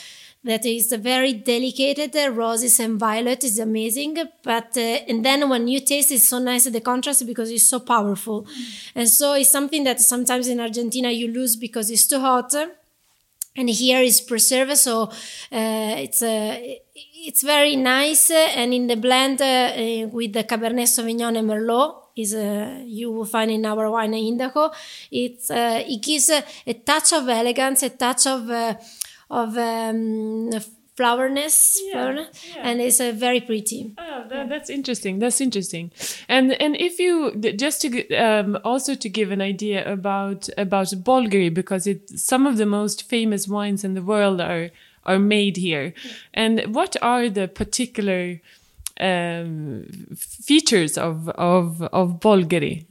that 0.44 0.64
is 0.64 0.90
a 0.92 0.98
very 0.98 1.32
delicate. 1.32 2.16
Uh, 2.16 2.30
roses 2.30 2.80
and 2.80 2.98
violet 2.98 3.44
is 3.44 3.58
amazing 3.58 4.16
but 4.42 4.76
uh, 4.76 4.80
and 4.80 5.24
then 5.24 5.48
when 5.48 5.68
you 5.68 5.80
taste 5.80 6.10
it's 6.10 6.28
so 6.28 6.38
nice 6.38 6.64
the 6.64 6.80
contrast 6.80 7.26
because 7.26 7.50
it's 7.50 7.68
so 7.68 7.80
powerful. 7.80 8.46
And 8.94 9.08
so 9.08 9.34
it's 9.34 9.50
something 9.50 9.84
that 9.84 10.00
sometimes 10.00 10.48
in 10.48 10.60
argentina 10.60 11.10
you 11.10 11.28
lose 11.28 11.56
because 11.56 11.90
it's 11.90 12.06
too 12.06 12.20
hot 12.20 12.54
and 13.56 13.68
here 13.68 14.00
is 14.00 14.20
preserved 14.20 14.76
so 14.76 15.02
uh, 15.02 15.94
it's 15.98 16.22
uh, 16.22 16.56
it's 17.22 17.42
very 17.42 17.76
nice. 17.76 18.30
And 18.30 18.72
in 18.72 18.86
the 18.86 18.96
blend 18.96 19.40
uh, 19.42 19.44
uh, 19.44 20.06
with 20.08 20.32
the 20.32 20.44
cabernet 20.44 20.88
sauvignon 20.88 21.36
and 21.38 21.48
merlot 21.48 21.96
is 22.16 22.34
uh, 22.34 22.82
you 22.84 23.10
will 23.10 23.24
find 23.24 23.50
in 23.50 23.66
our 23.66 23.90
wine 23.90 24.12
Indaco. 24.12 24.72
it's 25.10 25.50
uh, 25.50 25.82
it 25.86 26.02
gives 26.02 26.30
a, 26.30 26.42
a 26.66 26.74
touch 26.74 27.12
of 27.12 27.28
elegance 27.28 27.82
a 27.82 27.90
touch 27.90 28.26
of 28.26 28.50
uh, 28.50 28.74
of 29.30 29.56
um, 29.56 30.50
flowerness, 30.96 31.80
Yeah, 31.82 31.92
flowerness 31.92 32.28
yeah. 32.54 32.62
and 32.68 32.80
it's 32.80 33.00
uh, 33.00 33.12
very 33.14 33.40
pretty 33.40 33.94
Oh, 33.98 34.24
that, 34.28 34.48
that's 34.48 34.68
interesting. 34.70 35.18
That's 35.18 35.40
interesting. 35.40 35.90
And 36.28 36.52
and 36.60 36.76
if 36.76 36.98
you 36.98 37.32
just 37.56 37.80
to 37.82 37.88
um, 38.16 38.58
also 38.64 38.94
to 38.94 39.08
give 39.08 39.30
an 39.30 39.40
idea 39.40 39.90
about 39.90 40.48
about 40.58 40.88
Bolgheri 41.04 41.52
because 41.54 41.86
it 41.86 42.10
some 42.10 42.46
of 42.46 42.56
the 42.56 42.66
most 42.66 43.08
famous 43.08 43.48
wines 43.48 43.84
in 43.84 43.94
the 43.94 44.02
world 44.02 44.40
are 44.40 44.70
are 45.04 45.18
made 45.18 45.56
here. 45.56 45.94
And 46.34 46.74
what 46.74 46.96
are 47.00 47.30
the 47.30 47.48
particular 47.48 48.40
um, 49.00 49.86
features 50.16 50.98
of 50.98 51.28
of 51.30 51.82
of 51.92 52.20
Bolgheri? 52.20 52.84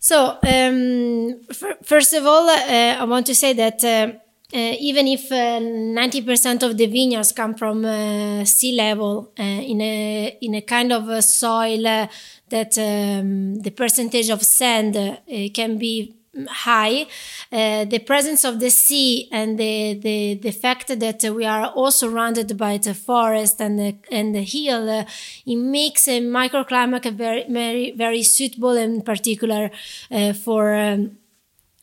So, 0.00 0.38
um, 0.46 1.40
first 1.82 2.12
of 2.14 2.24
all, 2.24 2.48
uh, 2.48 3.02
I 3.02 3.04
want 3.04 3.26
to 3.26 3.34
say 3.34 3.52
that 3.54 3.82
uh, 3.84 4.12
even 4.52 5.06
if 5.06 5.30
uh, 5.30 5.60
90% 5.60 6.62
of 6.62 6.76
the 6.76 6.86
vineyards 6.86 7.32
come 7.32 7.54
from 7.54 7.84
uh, 7.84 8.44
sea 8.44 8.72
level 8.72 9.32
uh, 9.38 9.42
in 9.42 9.80
a 9.80 10.38
in 10.40 10.54
a 10.54 10.62
kind 10.62 10.92
of 10.92 11.08
a 11.08 11.20
soil 11.20 11.86
uh, 11.86 12.06
that 12.48 12.78
um, 12.78 13.56
the 13.60 13.70
percentage 13.70 14.30
of 14.30 14.42
sand 14.42 14.96
uh, 14.96 15.16
can 15.52 15.76
be 15.76 16.14
high, 16.46 17.06
uh, 17.52 17.84
the 17.84 17.98
presence 17.98 18.44
of 18.44 18.60
the 18.60 18.70
sea 18.70 19.28
and 19.32 19.58
the, 19.58 19.94
the, 19.94 20.34
the 20.34 20.50
fact 20.50 20.88
that 21.00 21.22
we 21.34 21.44
are 21.44 21.66
also 21.66 22.08
surrounded 22.08 22.56
by 22.56 22.78
the 22.78 22.94
forest 22.94 23.60
and 23.60 23.78
the, 23.78 23.96
and 24.10 24.34
the 24.34 24.42
hill, 24.42 24.88
uh, 24.88 25.04
it 25.46 25.56
makes 25.56 26.06
a 26.06 26.20
microclimate 26.20 27.10
very, 27.12 27.44
very, 27.48 27.90
very 27.92 28.22
suitable 28.22 28.76
in 28.76 29.02
particular 29.02 29.70
uh, 30.10 30.32
for, 30.32 30.74
um, 30.74 31.16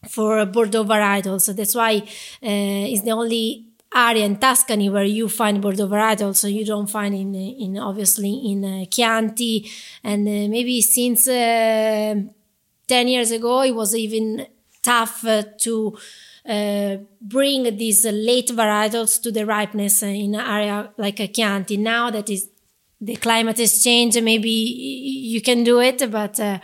for 0.10 0.46
Bordeaux 0.46 0.84
varietals. 0.84 1.42
So 1.42 1.54
that's 1.54 1.76
why 1.76 1.98
uh, 1.98 2.92
it's 2.92 3.04
the 3.04 3.12
only 3.12 3.66
area 3.96 4.26
in 4.26 4.38
Tuscany 4.38 4.90
where 4.90 5.04
you 5.04 5.30
find 5.30 5.62
Bordeaux 5.62 5.88
varietals. 5.88 6.38
So 6.38 6.48
you 6.48 6.66
don't 6.66 6.90
find 6.90 7.16
in, 7.16 7.36
in 7.36 7.78
obviously 7.78 8.34
in 8.52 8.66
uh, 8.66 8.86
Chianti 8.86 9.70
and 10.04 10.28
uh, 10.28 10.50
maybe 10.50 10.82
since 10.82 11.28
uh, 11.28 12.16
10 12.88 13.08
years 13.08 13.32
ago, 13.32 13.62
it 13.62 13.72
was 13.72 13.96
even 13.96 14.48
tough 14.84 15.26
to 15.62 15.98
uh, 16.48 16.98
bring 17.20 17.76
these 17.78 18.06
late 18.06 18.50
varietals 18.50 19.20
to 19.22 19.32
the 19.32 19.46
ripeness 19.46 20.04
in 20.04 20.36
an 20.36 20.42
area 20.42 20.92
like 20.98 21.20
a 21.20 21.28
Chianti. 21.28 21.78
Now 21.78 22.12
that 22.12 22.30
is 22.30 22.50
the 23.02 23.16
climate 23.16 23.58
has 23.58 23.84
changed, 23.84 24.22
maybe 24.24 24.50
you 24.50 25.42
can 25.42 25.64
do 25.64 25.80
it, 25.80 26.10
but 26.12 26.40
uh, 26.40 26.60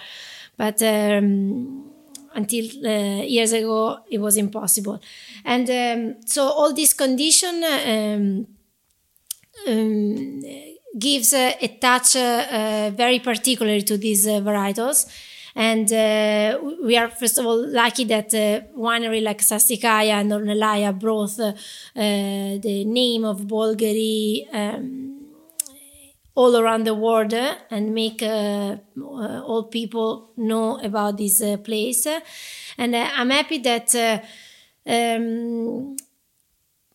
but 0.57 0.81
um, 0.81 1.90
until 2.35 2.65
uh, 2.85 3.23
years 3.23 3.53
ago 3.53 3.99
it 4.09 4.19
was 4.19 4.37
impossible. 4.37 4.99
And 5.45 5.69
um, 5.69 6.15
so 6.25 6.47
all 6.47 6.73
this 6.73 6.93
condition. 6.93 7.63
Um, 7.63 8.47
um, 9.67 10.41
gives 10.97 11.33
uh, 11.33 11.53
a 11.61 11.67
touch 11.67 12.15
uh, 12.15 12.45
uh, 12.51 12.91
very 12.93 13.19
particular 13.19 13.79
to 13.81 13.97
these 13.97 14.27
uh, 14.27 14.41
varietals. 14.41 15.07
And 15.53 15.91
uh, 15.91 16.59
we 16.83 16.97
are, 16.97 17.09
first 17.09 17.37
of 17.37 17.45
all, 17.45 17.67
lucky 17.67 18.05
that 18.05 18.33
uh, 18.33 18.61
winery 18.77 19.21
like 19.21 19.39
Sassicaia 19.39 20.21
and 20.21 20.31
Ornellaia 20.31 20.97
brought 20.97 21.37
uh, 21.39 21.53
the 21.93 22.85
name 22.85 23.25
of 23.25 23.41
Bolgheri 23.41 24.47
um, 24.53 25.00
all 26.35 26.55
around 26.55 26.85
the 26.85 26.93
world 26.95 27.33
and 27.33 27.93
make 27.93 28.21
uh, 28.23 28.77
all 28.97 29.67
people 29.69 30.31
know 30.37 30.79
about 30.79 31.17
this 31.17 31.41
uh, 31.41 31.57
place. 31.57 32.07
And 32.77 32.95
uh, 32.95 33.09
I'm 33.15 33.29
happy 33.29 33.59
that 33.59 33.93
um, 34.85 35.95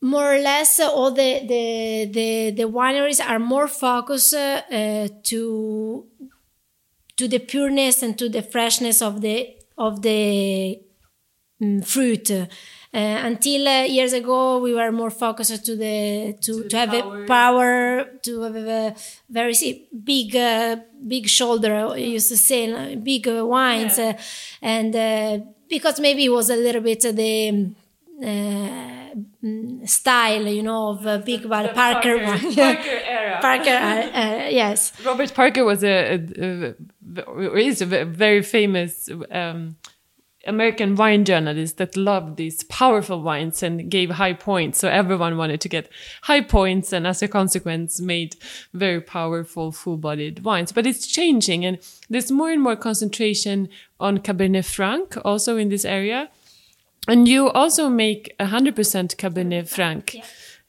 more 0.00 0.35
or 0.35 0.38
less 0.38 0.78
uh, 0.78 0.90
all 0.90 1.11
the, 1.11 1.40
the, 1.47 2.11
the, 2.12 2.50
the 2.62 2.69
wineries 2.69 3.21
are 3.25 3.38
more 3.38 3.69
focused 3.69 4.35
uh, 4.35 4.62
uh, 4.71 5.09
to 5.25 6.07
to 7.16 7.26
the 7.26 7.38
pureness 7.38 8.02
and 8.02 8.19
to 8.19 8.28
the 8.28 8.43
freshness 8.43 9.00
of 9.00 9.23
the 9.23 9.57
of 9.78 10.02
the 10.02 10.78
fruit. 11.84 12.30
Uh, 12.30 12.46
until 12.92 13.68
uh, 13.68 13.82
years 13.84 14.12
ago, 14.12 14.58
we 14.58 14.72
were 14.72 14.90
more 14.92 15.10
focused 15.10 15.64
to 15.66 15.76
the 15.76 16.34
to, 16.40 16.62
to, 16.62 16.68
the 16.68 16.76
have 16.78 16.90
power. 16.90 17.22
a 17.22 17.26
power, 17.26 18.04
to 18.22 18.40
have 18.42 18.56
a 18.56 18.94
very 19.28 19.54
big 20.04 20.34
uh, 20.36 20.76
big 21.06 21.28
shoulder. 21.28 21.75
I 21.75 21.96
used 21.96 22.28
to 22.30 22.36
say 22.36 22.96
big 22.96 23.26
wines, 23.26 23.98
Yeah. 23.98 24.10
uh, 24.16 24.22
and 24.62 24.96
uh, 24.96 25.38
because 25.68 26.00
maybe 26.00 26.25
it 26.25 26.30
was 26.32 26.48
a 26.48 26.56
little 26.56 26.80
bit 26.82 27.00
the 27.02 27.70
uh, 28.22 29.14
mm, 29.44 29.88
style, 29.88 30.46
you 30.46 30.62
know, 30.62 30.88
of 30.90 31.06
uh, 31.06 31.18
big 31.18 31.42
Val 31.42 31.68
Parker, 31.68 32.16
one. 32.25 32.38
Parker 32.54 33.00
era. 33.04 33.38
Parker, 33.42 33.70
uh, 33.70 34.18
uh, 34.20 34.48
yes. 34.48 34.92
Robert 35.04 35.34
Parker 35.34 35.64
was 35.64 35.84
a, 35.84 36.14
a, 36.14 36.75
a 37.20 37.54
is 37.56 37.82
a 37.82 37.86
very 38.04 38.42
famous 38.42 39.08
um, 39.30 39.76
American 40.47 40.95
wine 40.95 41.25
journalist 41.25 41.76
that 41.79 41.97
loved 41.97 42.37
these 42.37 42.62
powerful 42.65 43.23
wines 43.23 43.62
and 43.62 43.91
gave 43.91 44.11
high 44.11 44.33
points. 44.33 44.79
So 44.79 44.88
everyone 44.88 45.37
wanted 45.37 45.61
to 45.61 45.69
get 45.69 45.91
high 46.23 46.41
points, 46.41 46.93
and 46.93 47.07
as 47.07 47.23
a 47.23 47.29
consequence, 47.29 48.00
made 48.00 48.37
very 48.73 49.00
powerful, 49.00 49.73
full-bodied 49.73 50.45
wines. 50.45 50.73
But 50.73 50.87
it's 50.87 51.07
changing, 51.07 51.65
and 51.65 51.79
there's 52.09 52.31
more 52.31 52.50
and 52.50 52.62
more 52.62 52.76
concentration 52.76 53.69
on 53.99 54.19
Cabernet 54.19 54.65
Franc 54.65 55.17
also 55.25 55.57
in 55.57 55.69
this 55.69 55.85
area. 55.85 56.31
And 57.09 57.29
you 57.29 57.50
also 57.50 57.88
make 57.88 58.35
100% 58.41 59.17
Cabernet 59.17 59.69
Franc, 59.69 60.15
Yeah. 60.15 60.25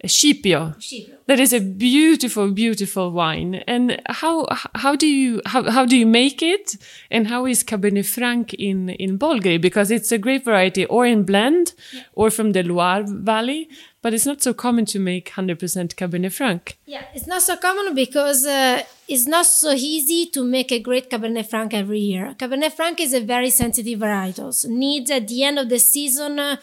Scipio. 0.05 0.75
Scipio. 0.79 1.15
That 1.25 1.39
is 1.39 1.53
a 1.53 1.59
beautiful, 1.59 2.51
beautiful 2.51 3.11
wine. 3.11 3.55
And 3.67 3.99
how 4.07 4.45
how 4.75 4.95
do 4.95 5.07
you 5.07 5.41
how, 5.45 5.69
how 5.69 5.85
do 5.85 5.97
you 5.97 6.05
make 6.05 6.41
it? 6.41 6.77
And 7.09 7.27
how 7.27 7.45
is 7.47 7.63
Cabernet 7.63 8.05
Franc 8.05 8.53
in 8.53 8.89
in 8.89 9.17
Bolgheri? 9.17 9.59
Because 9.59 9.89
it's 9.91 10.11
a 10.11 10.17
great 10.17 10.45
variety, 10.45 10.85
or 10.85 11.05
in 11.05 11.23
blend, 11.23 11.73
or 12.13 12.29
from 12.29 12.51
the 12.51 12.63
Loire 12.63 13.03
Valley. 13.05 13.69
But 14.03 14.13
it's 14.13 14.25
not 14.25 14.41
so 14.41 14.53
common 14.53 14.85
to 14.85 14.99
make 14.99 15.29
hundred 15.29 15.59
percent 15.59 15.95
Cabernet 15.95 16.31
Franc. 16.31 16.77
Yeah, 16.85 17.03
it's 17.13 17.27
not 17.27 17.41
so 17.41 17.57
common 17.57 17.95
because 17.95 18.45
uh, 18.45 18.83
it's 19.07 19.27
not 19.27 19.47
so 19.47 19.71
easy 19.71 20.27
to 20.27 20.43
make 20.45 20.71
a 20.71 20.79
great 20.79 21.09
Cabernet 21.09 21.49
Franc 21.49 21.73
every 21.73 21.99
year. 21.99 22.35
Cabernet 22.37 22.73
Franc 22.73 23.01
is 23.01 23.13
a 23.13 23.19
very 23.19 23.49
sensitive 23.49 23.99
varietal. 23.99 24.53
So 24.53 24.69
needs 24.69 25.09
at 25.09 25.27
the 25.27 25.43
end 25.43 25.57
of 25.59 25.67
the 25.69 25.79
season 25.79 26.39
uh, 26.39 26.57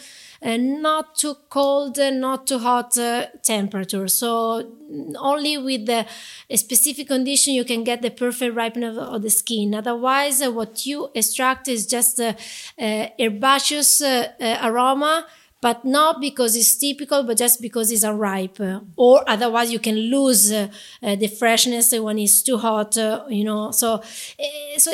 uh, 0.45 0.57
not 0.57 1.17
too 1.17 1.35
cold, 1.49 1.99
uh, 1.99 2.11
not 2.11 2.47
too 2.47 2.59
hot 2.59 2.97
uh, 2.99 3.27
temperature. 3.43 4.07
So 4.09 4.73
only 5.19 5.57
with 5.59 5.87
the, 5.87 6.07
a 6.51 6.57
specific 6.57 7.09
condition 7.09 7.55
you 7.55 7.65
can 7.65 7.83
get 7.83 8.03
the 8.03 8.11
perfect 8.11 8.55
ripening 8.55 8.99
of, 8.99 9.23
the 9.23 9.31
skin. 9.31 9.75
Otherwise, 9.75 10.43
uh, 10.43 10.53
what 10.53 10.85
you 10.85 11.09
extract 11.15 11.69
is 11.69 11.87
just 11.87 12.21
uh, 12.21 12.35
uh, 12.79 13.07
herbaceous 13.19 14.03
uh, 14.03 14.29
uh, 14.41 14.59
aroma 14.63 15.27
but 15.63 15.83
not 15.83 16.21
because 16.21 16.55
it's 16.57 16.77
typical, 16.77 17.23
but 17.23 17.39
just 17.39 17.63
because 17.63 17.91
it's 17.91 18.03
unripe. 18.03 18.61
Or 18.99 19.25
otherwise, 19.27 19.73
you 19.73 19.79
can 19.79 19.97
lose 19.97 20.53
uh, 20.53 20.69
the 21.01 21.27
freshness 21.27 21.91
when 21.99 22.19
it's 22.19 22.43
too 22.43 22.59
hot. 22.59 22.99
Uh, 22.99 23.25
you 23.31 23.45
know, 23.45 23.71
so 23.71 23.95
uh, 23.95 24.77
so 24.77 24.93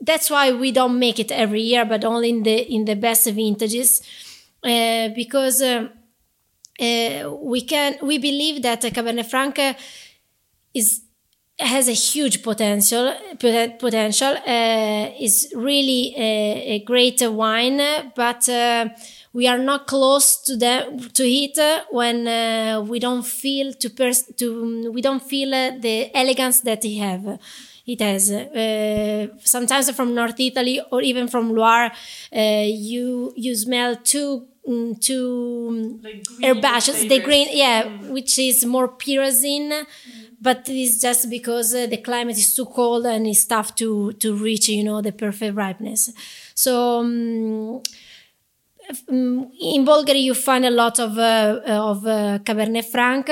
that's 0.00 0.28
why 0.28 0.50
we 0.50 0.72
don't 0.72 0.98
make 0.98 1.20
it 1.20 1.30
every 1.30 1.62
year, 1.62 1.84
but 1.84 2.04
only 2.04 2.30
in 2.30 2.42
the 2.42 2.74
in 2.74 2.84
the 2.84 2.96
best 2.96 3.30
vintages, 3.30 4.02
uh, 4.64 5.08
because 5.14 5.62
uh, 5.62 5.88
uh, 6.80 7.30
we 7.40 7.62
can 7.62 7.96
we 8.02 8.18
believe 8.18 8.62
that 8.62 8.82
Cabernet 8.82 9.26
Franc 9.26 9.58
is 10.74 11.02
has 11.58 11.88
a 11.88 11.92
huge 11.92 12.42
potential 12.42 13.14
potential 13.38 14.36
uh, 14.46 15.10
is 15.20 15.52
really 15.54 16.14
a, 16.16 16.74
a, 16.74 16.78
great 16.84 17.20
wine 17.22 17.80
but 18.16 18.48
uh, 18.48 18.88
we 19.32 19.46
are 19.46 19.58
not 19.58 19.86
close 19.86 20.42
to 20.42 20.56
the 20.56 21.10
to 21.14 21.24
it 21.24 21.58
when 21.90 22.26
uh, 22.26 22.80
we 22.80 22.98
don't 22.98 23.24
feel 23.24 23.72
to 23.74 23.90
pers- 23.90 24.32
to 24.36 24.90
we 24.90 25.00
don't 25.00 25.22
feel 25.22 25.50
the 25.50 26.10
elegance 26.16 26.60
that 26.60 26.82
he 26.82 26.98
have 26.98 27.38
it 27.84 28.00
has. 28.00 28.30
Uh, 28.30 29.26
sometimes 29.44 29.90
from 29.90 30.14
north 30.14 30.40
italy 30.40 30.80
or 30.90 31.02
even 31.02 31.28
from 31.28 31.54
loire 31.54 31.92
uh, 32.34 32.64
you 32.66 33.32
you 33.36 33.54
smell 33.54 33.94
two 33.96 34.46
mm, 34.68 35.00
two 35.00 36.00
like 36.02 36.22
herbaceous 36.42 37.00
the 37.04 37.20
green 37.20 37.48
yeah 37.52 37.82
mm. 37.84 38.10
which 38.10 38.38
is 38.38 38.64
more 38.64 38.88
pyrazine 38.88 39.70
mm. 39.72 39.86
but 40.40 40.68
it's 40.68 41.00
just 41.00 41.28
because 41.30 41.74
uh, 41.74 41.86
the 41.86 41.96
climate 41.98 42.36
is 42.36 42.54
too 42.54 42.66
cold 42.66 43.06
and 43.06 43.26
it's 43.26 43.44
tough 43.44 43.74
to 43.74 44.12
to 44.14 44.34
reach 44.34 44.68
you 44.68 44.84
know 44.84 45.00
the 45.00 45.12
perfect 45.12 45.54
ripeness. 45.56 46.10
So 46.54 47.00
um, 47.00 47.82
in 49.08 49.84
Bolgheri, 49.84 50.22
you 50.22 50.34
find 50.34 50.64
a 50.64 50.70
lot 50.70 50.98
of 50.98 51.16
uh, 51.18 51.60
of 51.66 52.06
uh, 52.06 52.38
Cabernet 52.40 52.84
Franc 52.84 53.30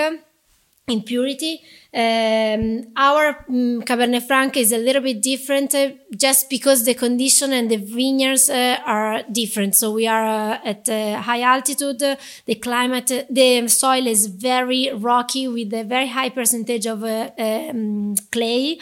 impurity 0.91 1.63
um, 1.93 2.85
our 2.97 3.45
um, 3.49 3.83
Cabernet 3.83 4.23
Franc 4.23 4.57
is 4.57 4.71
a 4.71 4.79
little 4.79 5.03
bit 5.03 5.21
different 5.21 5.75
uh, 5.75 5.91
just 6.17 6.49
because 6.49 6.85
the 6.85 6.95
condition 6.95 7.53
and 7.53 7.69
the 7.69 7.79
vineyards 7.79 8.49
uh, 8.49 8.79
are 8.87 9.25
different. 9.25 9.75
So 9.75 9.93
we 9.93 10.07
are 10.07 10.25
uh, 10.25 10.59
at 10.65 10.87
high 10.87 11.43
altitude. 11.43 11.99
the 11.99 12.55
climate, 12.55 13.11
uh, 13.11 13.25
the 13.29 13.67
soil 13.67 14.07
is 14.07 14.27
very 14.27 14.93
rocky 14.95 15.49
with 15.49 15.75
a 15.75 15.83
very 15.83 16.07
high 16.07 16.29
percentage 16.29 16.87
of 16.87 17.03
uh, 17.03 17.31
um, 17.37 18.15
clay 18.31 18.79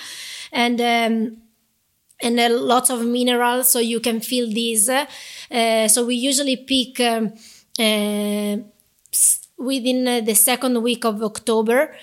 and 0.52 0.78
um, 0.80 1.36
and 2.20 2.40
a 2.40 2.50
lot 2.50 2.90
of 2.90 3.06
minerals. 3.06 3.70
So 3.72 3.78
you 3.78 4.00
can 4.00 4.20
feel 4.20 4.48
these. 4.48 4.86
Uh, 4.90 5.88
so 5.88 6.04
we 6.04 6.16
usually 6.16 6.56
pick 6.56 7.00
um, 7.00 7.32
within 9.58 10.24
the 10.24 10.34
second 10.34 10.82
week 10.82 11.04
of 11.04 11.22
October. 11.22 11.94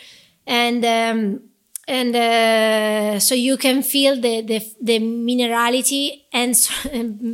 And 0.47 0.85
um, 0.85 1.41
and 1.87 2.15
uh, 2.15 3.19
so 3.19 3.35
you 3.35 3.57
can 3.57 3.83
feel 3.83 4.19
the 4.19 4.41
the, 4.41 4.59
the 4.81 4.99
minerality 4.99 6.23
and 6.33 6.57
so, 6.57 6.73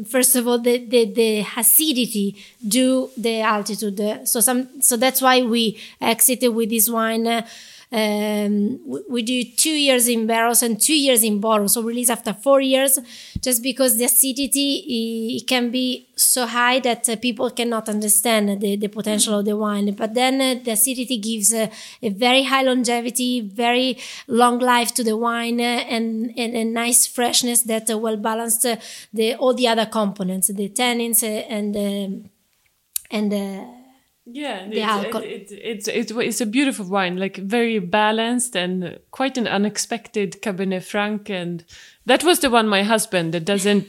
first 0.09 0.35
of 0.35 0.47
all 0.47 0.59
the, 0.59 0.85
the 0.85 1.05
the 1.05 1.45
acidity 1.57 2.35
due 2.67 3.09
the 3.17 3.41
altitude. 3.41 4.27
So 4.27 4.41
some 4.41 4.81
so 4.81 4.97
that's 4.97 5.21
why 5.21 5.41
we 5.41 5.79
exited 6.01 6.53
with 6.53 6.69
this 6.69 6.89
wine 6.89 7.27
uh, 7.27 7.47
um, 7.93 8.79
we, 8.87 9.01
we, 9.09 9.21
do 9.21 9.43
two 9.43 9.77
years 9.77 10.07
in 10.07 10.25
barrels 10.25 10.63
and 10.63 10.79
two 10.79 10.97
years 10.97 11.25
in 11.25 11.41
bottles, 11.41 11.73
so 11.73 11.81
release 11.81 12.09
after 12.09 12.31
four 12.31 12.61
years, 12.61 12.97
just 13.41 13.61
because 13.61 13.97
the 13.97 14.05
acidity 14.05 15.35
it 15.35 15.45
can 15.45 15.71
be 15.71 16.07
so 16.15 16.45
high 16.45 16.79
that 16.79 17.09
uh, 17.09 17.17
people 17.17 17.49
cannot 17.49 17.89
understand 17.89 18.61
the, 18.61 18.77
the 18.77 18.87
potential 18.87 19.39
of 19.39 19.43
the 19.43 19.57
wine. 19.57 19.91
But 19.93 20.13
then 20.13 20.39
uh, 20.39 20.63
the 20.63 20.71
acidity 20.71 21.17
gives 21.17 21.53
uh, 21.53 21.67
a 22.01 22.09
very 22.09 22.43
high 22.43 22.61
longevity, 22.61 23.41
very 23.41 23.97
long 24.25 24.59
life 24.59 24.93
to 24.93 25.03
the 25.03 25.17
wine, 25.17 25.59
uh, 25.59 25.83
and, 25.89 26.31
and 26.37 26.55
a 26.55 26.63
nice 26.63 27.05
freshness 27.05 27.63
that 27.63 27.91
uh, 27.91 27.97
well 27.97 28.15
balanced 28.15 28.65
uh, 28.65 28.77
the 29.13 29.35
all 29.35 29.53
the 29.53 29.67
other 29.67 29.85
components, 29.85 30.47
the 30.47 30.69
tannins 30.69 31.23
and 31.23 31.75
um, 31.75 32.29
and 33.11 33.80
yeah, 34.25 34.67
the 34.67 34.77
it's, 34.77 34.85
alcohol. 34.85 35.21
It, 35.23 35.51
it, 35.51 35.51
it's, 35.51 35.87
it's, 35.87 36.11
it's 36.11 36.41
a 36.41 36.45
beautiful 36.45 36.85
wine, 36.85 37.17
like 37.17 37.37
very 37.37 37.79
balanced 37.79 38.55
and 38.55 38.99
quite 39.09 39.37
an 39.37 39.47
unexpected 39.47 40.41
Cabernet 40.41 40.83
Franc. 40.83 41.29
And 41.29 41.63
that 42.05 42.23
was 42.23 42.39
the 42.39 42.49
one 42.49 42.67
my 42.67 42.83
husband 42.83 43.33
that 43.33 43.45
doesn't 43.45 43.87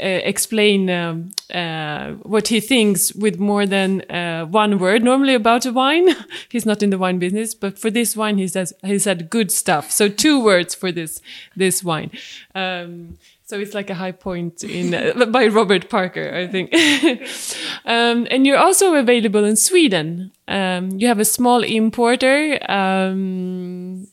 uh, 0.00 0.04
explain 0.04 0.90
um, 0.90 1.30
uh, 1.54 2.10
what 2.22 2.48
he 2.48 2.60
thinks 2.60 3.14
with 3.14 3.38
more 3.38 3.66
than 3.66 4.02
uh, 4.10 4.44
one 4.46 4.78
word. 4.78 5.04
Normally 5.04 5.34
about 5.34 5.64
a 5.64 5.72
wine, 5.72 6.08
he's 6.48 6.66
not 6.66 6.82
in 6.82 6.90
the 6.90 6.98
wine 6.98 7.18
business, 7.18 7.54
but 7.54 7.78
for 7.78 7.90
this 7.90 8.16
wine, 8.16 8.38
he 8.38 8.48
says 8.48 8.72
he 8.84 8.98
said 8.98 9.30
good 9.30 9.50
stuff. 9.52 9.90
So 9.90 10.08
two 10.08 10.42
words 10.42 10.74
for 10.74 10.92
this 10.92 11.22
this 11.56 11.84
wine. 11.84 12.10
Um, 12.54 13.16
so 13.48 13.58
it's 13.58 13.72
like 13.72 13.88
a 13.88 13.94
high 13.94 14.12
point 14.12 14.62
in 14.62 14.94
uh, 14.94 15.24
by 15.30 15.46
Robert 15.46 15.88
Parker, 15.88 16.34
I 16.34 16.46
think. 16.46 16.70
um, 17.86 18.26
and 18.30 18.46
you're 18.46 18.58
also 18.58 18.94
available 18.94 19.42
in 19.42 19.56
Sweden. 19.56 20.32
Um, 20.46 20.90
you 20.90 21.08
have 21.08 21.18
a 21.18 21.24
small 21.24 21.62
importer. 21.62 22.58
Um, 22.70 24.06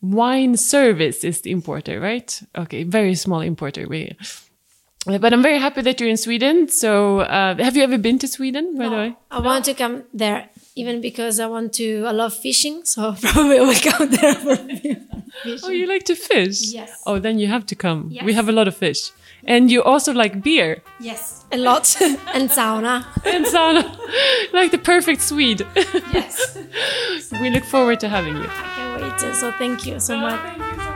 wine 0.00 0.56
service 0.56 1.24
is 1.24 1.40
the 1.40 1.50
importer, 1.50 1.98
right? 1.98 2.40
Okay, 2.56 2.84
very 2.84 3.16
small 3.16 3.40
importer. 3.40 3.88
We, 3.88 4.16
but 5.06 5.32
I'm 5.32 5.42
very 5.42 5.58
happy 5.58 5.82
that 5.82 5.98
you're 5.98 6.10
in 6.10 6.16
Sweden. 6.16 6.68
So, 6.68 7.20
uh, 7.20 7.56
have 7.56 7.76
you 7.76 7.82
ever 7.82 7.98
been 7.98 8.20
to 8.20 8.28
Sweden, 8.28 8.78
by 8.78 8.84
no, 8.84 8.90
the 8.90 8.96
way? 8.96 9.16
I 9.32 9.40
want 9.40 9.64
to 9.64 9.74
come 9.74 10.04
there 10.14 10.50
even 10.76 11.00
because 11.00 11.40
I 11.40 11.46
want 11.46 11.72
to, 11.74 12.04
I 12.06 12.12
love 12.12 12.32
fishing, 12.32 12.84
so 12.84 13.12
probably 13.20 13.58
I 13.58 13.62
will 13.62 13.82
go 13.82 14.06
there 14.06 14.34
for 14.34 14.56
fishing. 15.42 15.68
Oh, 15.68 15.70
you 15.70 15.86
like 15.86 16.04
to 16.04 16.14
fish? 16.14 16.72
Yes. 16.72 17.02
Oh, 17.06 17.18
then 17.18 17.38
you 17.38 17.48
have 17.48 17.66
to 17.66 17.74
come. 17.74 18.08
Yes. 18.10 18.24
We 18.24 18.32
have 18.34 18.48
a 18.48 18.52
lot 18.52 18.68
of 18.68 18.76
fish. 18.76 19.10
And 19.44 19.70
you 19.70 19.82
also 19.82 20.12
like 20.12 20.42
beer. 20.42 20.82
Yes, 21.00 21.44
a 21.52 21.56
lot. 21.56 21.96
and 22.34 22.50
sauna. 22.50 23.04
and 23.24 23.46
sauna. 23.46 23.84
like 24.52 24.70
the 24.70 24.78
perfect 24.78 25.22
Swede. 25.22 25.66
yes. 26.12 26.58
we 27.40 27.50
look 27.50 27.64
forward 27.64 28.00
to 28.00 28.08
having 28.08 28.36
you. 28.36 28.42
I 28.42 28.72
can't 28.76 29.02
wait. 29.02 29.34
So 29.34 29.52
thank 29.52 29.86
you 29.86 30.00
so 30.00 30.16
oh, 30.16 30.20
much. 30.20 30.87